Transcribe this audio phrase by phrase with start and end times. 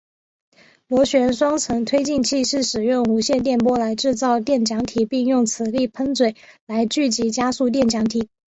[0.87, 6.35] 螺旋双层推进器是使用无线电波来制造电浆体并用磁力喷嘴
[6.65, 8.27] 来聚集加速电浆体。